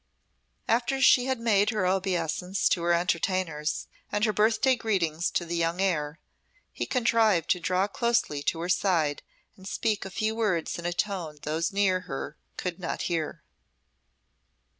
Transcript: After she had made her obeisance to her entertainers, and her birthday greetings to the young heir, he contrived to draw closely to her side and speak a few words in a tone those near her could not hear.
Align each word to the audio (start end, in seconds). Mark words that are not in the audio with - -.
After 0.67 0.99
she 0.99 1.25
had 1.25 1.39
made 1.39 1.69
her 1.69 1.85
obeisance 1.85 2.67
to 2.69 2.81
her 2.81 2.91
entertainers, 2.93 3.85
and 4.11 4.25
her 4.25 4.33
birthday 4.33 4.75
greetings 4.75 5.29
to 5.29 5.45
the 5.45 5.55
young 5.55 5.79
heir, 5.79 6.17
he 6.71 6.87
contrived 6.87 7.51
to 7.51 7.59
draw 7.59 7.85
closely 7.87 8.41
to 8.41 8.61
her 8.61 8.67
side 8.69 9.21
and 9.55 9.67
speak 9.67 10.03
a 10.03 10.09
few 10.09 10.33
words 10.35 10.79
in 10.79 10.87
a 10.87 10.91
tone 10.93 11.37
those 11.43 11.71
near 11.71 11.99
her 11.99 12.35
could 12.57 12.79
not 12.79 13.03
hear. 13.13 13.43